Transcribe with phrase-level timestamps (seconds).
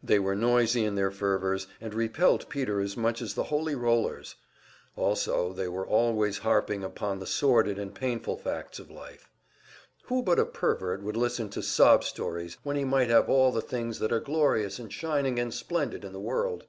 [0.00, 4.36] They were noisy in their fervors, and repelled Peter as much as the Holy Rollers.
[4.94, 9.28] Also, they were always harping upon the sordid and painful facts of life;
[10.04, 13.60] who but a pervert would listen to "sob stories," when he might have all the
[13.60, 16.66] things that are glorious and shining and splendid in the world?